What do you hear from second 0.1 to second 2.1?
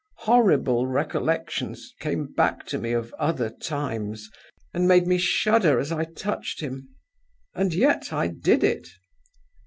Horrible recollections